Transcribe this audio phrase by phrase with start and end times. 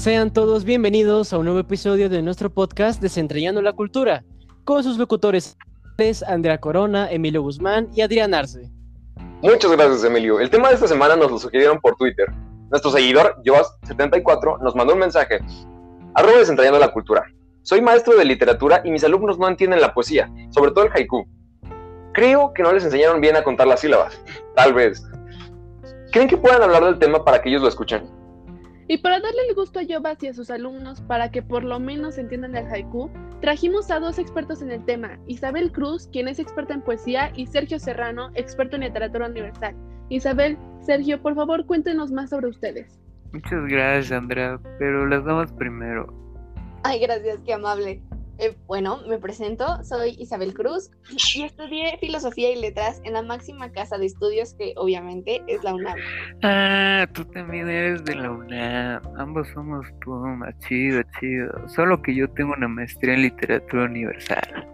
[0.00, 4.24] Sean todos bienvenidos a un nuevo episodio de nuestro podcast Desentrañando la Cultura,
[4.64, 5.58] con sus locutores
[6.26, 8.70] Andrea Corona, Emilio Guzmán y Adrián Arce.
[9.42, 10.40] Muchas gracias, Emilio.
[10.40, 12.28] El tema de esta semana nos lo sugirieron por Twitter.
[12.70, 15.40] Nuestro seguidor, Joas74, nos mandó un mensaje.
[16.14, 17.26] Arroba Desentrañando la Cultura.
[17.60, 21.28] Soy maestro de literatura y mis alumnos no entienden la poesía, sobre todo el haiku.
[22.14, 24.18] Creo que no les enseñaron bien a contar las sílabas.
[24.56, 25.06] Tal vez.
[26.10, 28.19] ¿Creen que puedan hablar del tema para que ellos lo escuchen?
[28.90, 31.78] Y para darle el gusto a Yobas y a sus alumnos para que por lo
[31.78, 33.08] menos entiendan el haiku,
[33.40, 37.46] trajimos a dos expertos en el tema, Isabel Cruz, quien es experta en poesía, y
[37.46, 39.76] Sergio Serrano, experto en literatura universal.
[40.08, 42.98] Isabel, Sergio, por favor cuéntenos más sobre ustedes.
[43.32, 46.12] Muchas gracias, Andrea, pero las damas primero.
[46.82, 48.02] Ay, gracias, qué amable.
[48.40, 50.90] Eh, bueno, me presento, soy Isabel Cruz
[51.34, 55.74] y estudié filosofía y letras en la máxima casa de estudios que obviamente es la
[55.74, 55.98] UNAM.
[56.42, 59.02] Ah, tú también eres de la UNAM.
[59.18, 61.68] Ambos somos Puma, chido, chido.
[61.68, 64.66] Solo que yo tengo una maestría en literatura universal.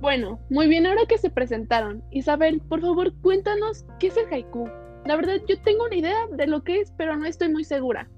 [0.00, 4.70] Bueno, muy bien, ahora que se presentaron, Isabel, por favor, cuéntanos qué es el haiku.
[5.06, 8.08] La verdad, yo tengo una idea de lo que es, pero no estoy muy segura.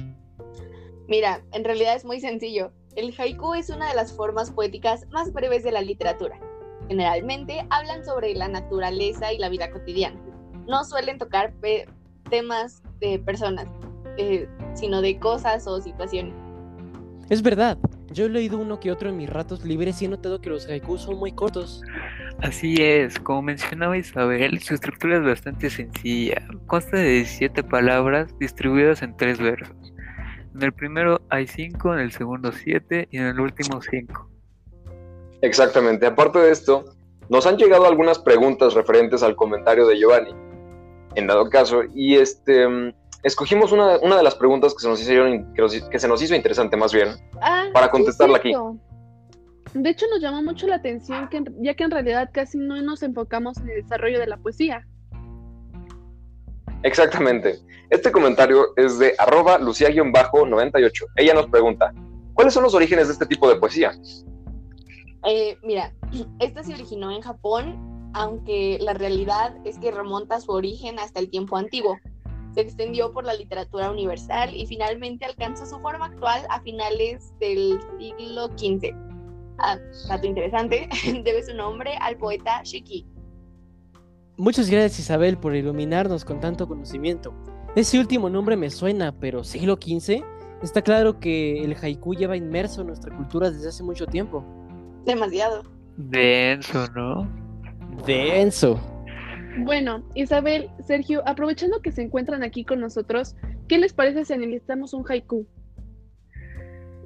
[1.09, 2.73] Mira, en realidad es muy sencillo.
[2.97, 6.41] El haiku es una de las formas poéticas más breves de la literatura.
[6.89, 10.19] Generalmente hablan sobre la naturaleza y la vida cotidiana.
[10.67, 11.53] No suelen tocar
[12.31, 13.67] temas de personas,
[14.17, 16.35] eh, sino de cosas o situaciones.
[17.29, 17.77] Es verdad,
[18.13, 20.67] yo he leído uno que otro en mis ratos libres y he notado que los
[20.67, 21.83] haikus son muy cortos.
[22.41, 26.43] Así es, como mencionaba Isabel, su estructura es bastante sencilla.
[26.67, 29.86] Consta de 17 palabras distribuidas en tres versos.
[30.57, 34.31] En el primero hay cinco, en el segundo siete y en el último cinco.
[35.43, 36.07] Exactamente.
[36.07, 36.87] Aparte de esto,
[37.29, 40.31] nos han llegado algunas preguntas referentes al comentario de Giovanni,
[41.15, 45.99] en dado caso, y este escogimos una, de las preguntas que se nos hicieron, que,
[45.99, 47.09] se nos hizo interesante más bien,
[47.43, 48.55] ah, para contestarla aquí.
[49.75, 53.03] De hecho, nos llamó mucho la atención, que, ya que en realidad casi no nos
[53.03, 54.87] enfocamos en el desarrollo de la poesía.
[56.83, 57.59] Exactamente.
[57.91, 61.07] Este comentario es de arroba lucia-98.
[61.17, 61.93] Ella nos pregunta,
[62.35, 63.93] ¿cuáles son los orígenes de este tipo de poesía?
[65.25, 65.93] Eh, mira,
[66.41, 71.31] esta se originó en Japón, aunque la realidad es que remonta su origen hasta el
[71.31, 71.99] tiempo antiguo.
[72.55, 77.79] Se extendió por la literatura universal y finalmente alcanzó su forma actual a finales del
[77.99, 78.95] siglo XV.
[79.59, 79.79] Ah,
[80.09, 80.89] dato interesante,
[81.25, 83.07] debe su nombre al poeta Shiki.
[84.39, 87.35] Muchas gracias Isabel por iluminarnos con tanto conocimiento.
[87.75, 90.23] Ese último nombre me suena, pero siglo XV,
[90.63, 94.45] está claro que el haiku lleva inmerso en nuestra cultura desde hace mucho tiempo.
[95.07, 95.63] Demasiado.
[95.97, 97.27] Denso, ¿no?
[98.07, 98.79] Denso.
[99.61, 103.37] Bueno, Isabel, Sergio, aprovechando que se encuentran aquí con nosotros,
[103.69, 105.47] ¿qué les parece si analizamos un haiku?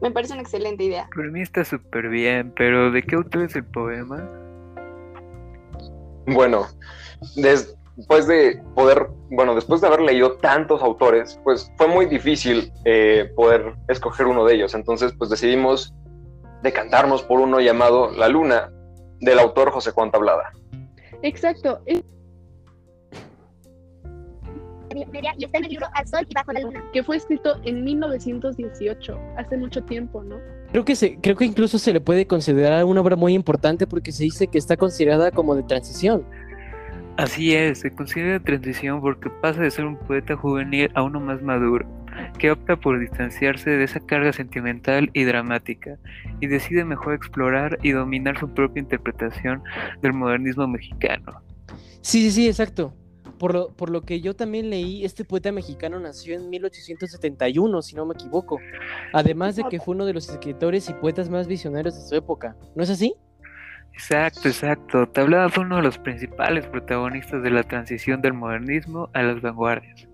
[0.02, 1.08] Me parece una excelente idea.
[1.14, 4.28] Por mí está súper bien, pero ¿de qué autor es el poema?
[6.32, 6.66] Bueno,
[7.36, 13.32] después de poder, bueno, después de haber leído tantos autores, pues fue muy difícil eh,
[13.36, 14.74] poder escoger uno de ellos.
[14.74, 15.94] Entonces, pues decidimos
[16.62, 18.70] decantarnos por uno llamado La Luna,
[19.20, 20.52] del autor José Juan Tablada.
[21.22, 21.80] Exacto.
[26.92, 30.36] Que fue escrito en 1918, hace mucho tiempo, ¿no?
[30.72, 34.12] Creo que, se, creo que incluso se le puede considerar una obra muy importante porque
[34.12, 36.24] se dice que está considerada como de transición.
[37.16, 41.18] Así es, se considera de transición porque pasa de ser un poeta juvenil a uno
[41.18, 41.84] más maduro,
[42.38, 45.98] que opta por distanciarse de esa carga sentimental y dramática,
[46.40, 49.62] y decide mejor explorar y dominar su propia interpretación
[50.02, 51.42] del modernismo mexicano.
[52.00, 52.94] Sí, sí, sí, exacto.
[53.40, 57.96] Por lo, por lo que yo también leí, este poeta mexicano nació en 1871, si
[57.96, 58.58] no me equivoco.
[59.14, 62.54] Además de que fue uno de los escritores y poetas más visionarios de su época.
[62.74, 63.14] ¿No es así?
[63.94, 65.08] Exacto, exacto.
[65.08, 70.06] Tablada fue uno de los principales protagonistas de la transición del modernismo a las vanguardias.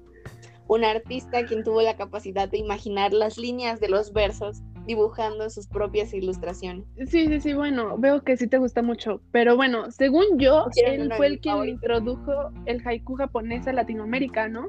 [0.68, 5.66] Un artista quien tuvo la capacidad de imaginar las líneas de los versos dibujando sus
[5.66, 6.84] propias ilustraciones.
[7.06, 11.12] Sí, sí, sí, bueno, veo que sí te gusta mucho, pero bueno, según yo, él
[11.16, 12.32] fue el que introdujo
[12.66, 14.68] el haiku japonés a Latinoamérica, ¿no?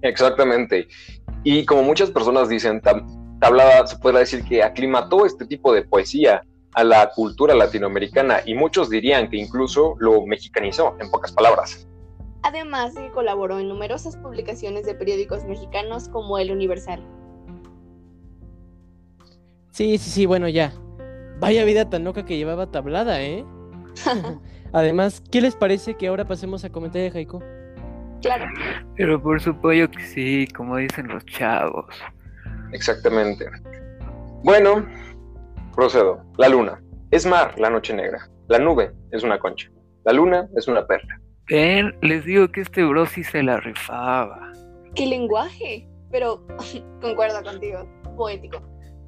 [0.00, 0.88] Exactamente.
[1.44, 2.80] Y como muchas personas dicen,
[3.40, 6.42] Tablada se puede decir que aclimató este tipo de poesía
[6.74, 11.86] a la cultura latinoamericana y muchos dirían que incluso lo mexicanizó, en pocas palabras.
[12.42, 17.00] Además, colaboró en numerosas publicaciones de periódicos mexicanos como El Universal.
[19.72, 20.70] Sí, sí, sí, bueno, ya.
[21.40, 23.44] Vaya vida tan loca que llevaba tablada, ¿eh?
[24.72, 27.42] Además, ¿qué les parece que ahora pasemos a comentar de Haiku?
[28.20, 28.44] Claro.
[28.96, 31.86] Pero por supuesto que sí, como dicen los chavos.
[32.72, 33.46] Exactamente.
[34.44, 34.86] Bueno,
[35.74, 36.22] procedo.
[36.36, 36.82] La luna.
[37.10, 38.28] Es mar, la noche negra.
[38.48, 39.70] La nube es una concha.
[40.04, 41.18] La luna es una perla.
[41.48, 44.52] Ven, les digo que este bro sí se la rifaba.
[44.94, 45.88] ¡Qué lenguaje!
[46.10, 46.46] Pero
[47.00, 48.60] concuerdo contigo, poético.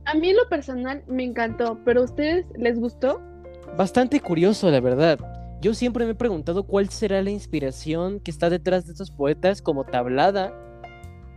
[0.06, 3.21] A mí en lo personal me encantó, pero ¿a ustedes les gustó?
[3.77, 5.19] Bastante curioso, la verdad.
[5.61, 9.62] Yo siempre me he preguntado cuál será la inspiración que está detrás de estos poetas
[9.62, 10.53] como tablada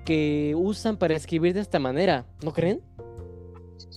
[0.05, 2.81] que usan para escribir de esta manera, ¿no creen?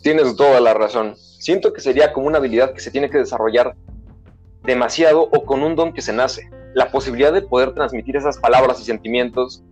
[0.03, 1.17] Tienes toda la razón.
[1.17, 3.75] Siento que sería como una habilidad que se tiene que desarrollar
[4.63, 6.49] demasiado o con un don que se nace.
[6.75, 9.65] La posibilidad de poder transmitir esas palabras y sentimientos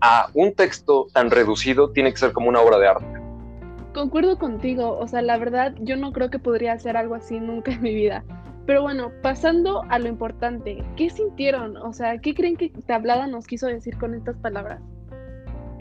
[0.00, 3.17] a un texto tan reducido tiene que ser como una obra de arte.
[3.94, 7.72] Concuerdo contigo, o sea, la verdad yo no creo que podría hacer algo así nunca
[7.72, 8.24] en mi vida.
[8.66, 11.78] Pero bueno, pasando a lo importante, ¿qué sintieron?
[11.78, 14.80] O sea, ¿qué creen que Tablada nos quiso decir con estas palabras?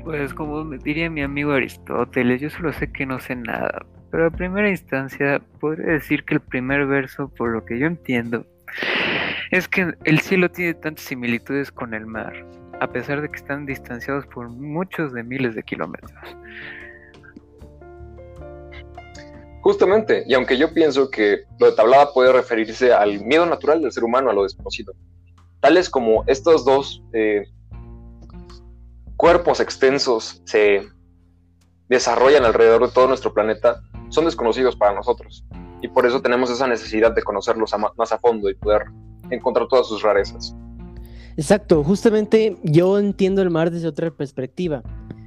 [0.05, 4.29] Pues como diría mi amigo Aristóteles, yo solo sé que no sé nada, pero a
[4.29, 8.45] primera instancia podría decir que el primer verso, por lo que yo entiendo,
[9.51, 12.33] es que el cielo tiene tantas similitudes con el mar,
[12.79, 16.13] a pesar de que están distanciados por muchos de miles de kilómetros.
[19.67, 23.91] Justamente, y aunque yo pienso que lo de tablada puede referirse al miedo natural del
[23.91, 24.93] ser humano a lo desconocido,
[25.59, 27.43] tales como estos dos eh,
[29.17, 30.87] cuerpos extensos se
[31.89, 35.43] desarrollan alrededor de todo nuestro planeta, son desconocidos para nosotros.
[35.81, 38.83] Y por eso tenemos esa necesidad de conocerlos más a fondo y poder
[39.31, 40.55] encontrar todas sus rarezas.
[41.35, 44.81] Exacto, justamente yo entiendo el mar desde otra perspectiva.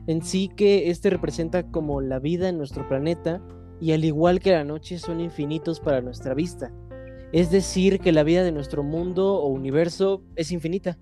[0.06, 3.42] En sí que este representa como la vida en nuestro planeta
[3.80, 6.70] y al igual que la noche son infinitos para nuestra vista.
[7.32, 10.98] Es decir, que la vida de nuestro mundo o universo es infinita.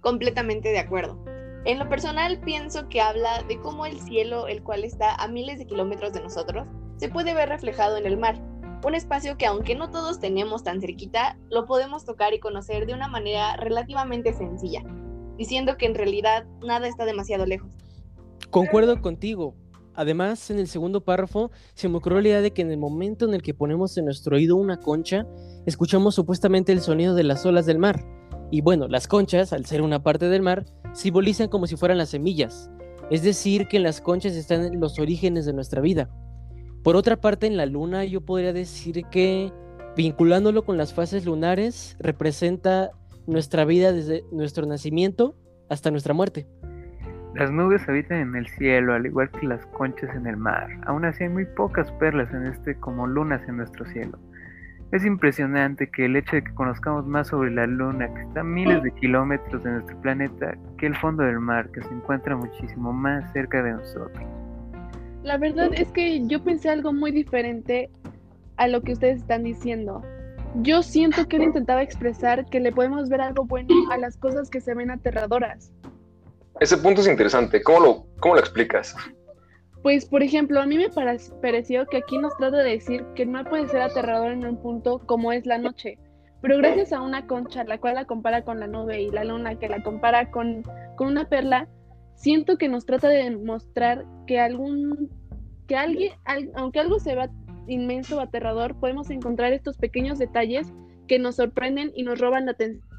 [0.00, 1.22] Completamente de acuerdo.
[1.64, 5.58] En lo personal pienso que habla de cómo el cielo, el cual está a miles
[5.58, 6.66] de kilómetros de nosotros,
[6.96, 8.40] se puede ver reflejado en el mar.
[8.82, 12.94] Un espacio que aunque no todos tenemos tan cerquita, lo podemos tocar y conocer de
[12.94, 14.82] una manera relativamente sencilla,
[15.36, 17.70] diciendo que en realidad nada está demasiado lejos.
[18.48, 19.54] Concuerdo contigo.
[19.94, 23.26] Además, en el segundo párrafo se me ocurrió la idea de que en el momento
[23.26, 25.26] en el que ponemos en nuestro oído una concha,
[25.66, 28.04] escuchamos supuestamente el sonido de las olas del mar.
[28.50, 32.10] Y bueno, las conchas, al ser una parte del mar, simbolizan como si fueran las
[32.10, 32.70] semillas.
[33.10, 36.08] Es decir, que en las conchas están los orígenes de nuestra vida.
[36.82, 39.52] Por otra parte, en la luna yo podría decir que,
[39.96, 42.92] vinculándolo con las fases lunares, representa
[43.26, 45.36] nuestra vida desde nuestro nacimiento
[45.68, 46.46] hasta nuestra muerte.
[47.34, 50.68] Las nubes habitan en el cielo, al igual que las conchas en el mar.
[50.86, 54.18] Aún así hay muy pocas perlas en este como lunas en nuestro cielo.
[54.90, 58.44] Es impresionante que el hecho de que conozcamos más sobre la luna, que está a
[58.44, 62.92] miles de kilómetros de nuestro planeta, que el fondo del mar, que se encuentra muchísimo
[62.92, 64.26] más cerca de nosotros.
[65.22, 67.88] La verdad es que yo pensé algo muy diferente
[68.56, 70.02] a lo que ustedes están diciendo.
[70.56, 74.50] Yo siento que él intentaba expresar que le podemos ver algo bueno a las cosas
[74.50, 75.72] que se ven aterradoras.
[76.60, 77.62] Ese punto es interesante.
[77.62, 78.94] ¿Cómo lo, cómo lo explicas?
[79.82, 80.90] Pues, por ejemplo, a mí me
[81.40, 84.98] pareció que aquí nos trata de decir que no puede ser aterrador en un punto
[85.06, 85.98] como es la noche,
[86.42, 89.58] pero gracias a una concha, la cual la compara con la nube y la luna,
[89.58, 90.62] que la compara con,
[90.96, 91.66] con una perla,
[92.14, 95.08] siento que nos trata de mostrar que algún,
[95.66, 96.12] que alguien,
[96.56, 97.16] aunque algo se
[97.66, 100.70] inmenso o aterrador, podemos encontrar estos pequeños detalles
[101.08, 102.89] que nos sorprenden y nos roban la atención.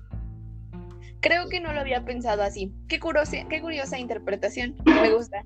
[1.21, 2.73] Creo que no lo había pensado así.
[2.87, 4.75] Qué curiosa, qué curiosa interpretación.
[4.85, 5.45] Me gusta.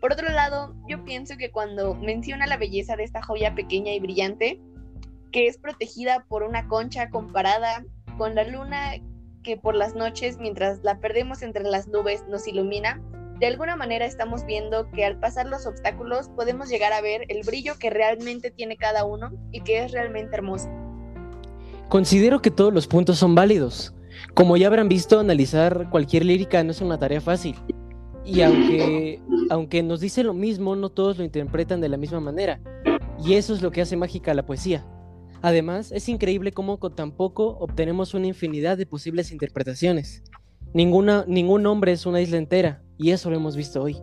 [0.00, 4.00] Por otro lado, yo pienso que cuando menciona la belleza de esta joya pequeña y
[4.00, 4.60] brillante,
[5.30, 7.84] que es protegida por una concha comparada
[8.18, 8.94] con la luna
[9.44, 13.00] que por las noches, mientras la perdemos entre las nubes, nos ilumina,
[13.38, 17.44] de alguna manera estamos viendo que al pasar los obstáculos podemos llegar a ver el
[17.44, 20.68] brillo que realmente tiene cada uno y que es realmente hermoso.
[21.88, 23.94] Considero que todos los puntos son válidos.
[24.34, 27.56] Como ya habrán visto, analizar cualquier lírica no es una tarea fácil.
[28.24, 32.60] Y aunque, aunque nos dice lo mismo, no todos lo interpretan de la misma manera.
[33.22, 34.86] Y eso es lo que hace mágica la poesía.
[35.42, 40.22] Además, es increíble cómo con tan poco obtenemos una infinidad de posibles interpretaciones.
[40.72, 43.98] Ninguna, ningún hombre es una isla entera, y eso lo hemos visto hoy.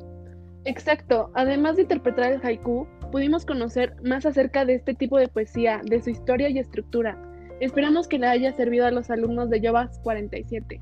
[0.66, 1.32] Exacto.
[1.34, 6.02] Además de interpretar el haiku, pudimos conocer más acerca de este tipo de poesía, de
[6.02, 7.18] su historia y estructura.
[7.62, 10.82] Esperamos que le haya servido a los alumnos de Yovas 47.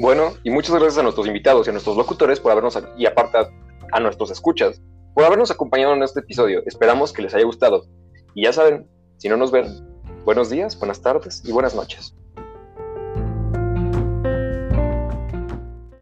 [0.00, 3.38] Bueno, y muchas gracias a nuestros invitados y a nuestros locutores por habernos, y aparte
[3.92, 4.82] a, nuestros escuchas,
[5.14, 6.64] por habernos acompañado en este episodio.
[6.66, 7.84] Esperamos que les haya gustado.
[8.34, 9.66] Y ya saben, si no nos ven,
[10.24, 12.12] buenos días, buenas tardes y buenas noches.